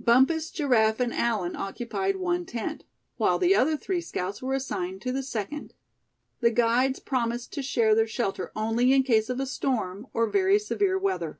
Bumpus, 0.00 0.50
Giraffe 0.50 0.98
and 0.98 1.12
Allan 1.12 1.56
occupied 1.56 2.16
one 2.16 2.46
tent; 2.46 2.84
while 3.18 3.38
the 3.38 3.54
other 3.54 3.76
three 3.76 4.00
scouts 4.00 4.40
were 4.40 4.54
assigned 4.54 5.02
to 5.02 5.12
the 5.12 5.22
second. 5.22 5.74
The 6.40 6.50
guides 6.50 7.00
promised 7.00 7.52
to 7.52 7.62
share 7.62 7.94
their 7.94 8.06
shelter 8.06 8.50
only 8.56 8.94
in 8.94 9.02
case 9.02 9.28
of 9.28 9.40
a 9.40 9.46
storm, 9.46 10.06
or 10.14 10.26
very 10.26 10.58
severe 10.58 10.98
weather. 10.98 11.38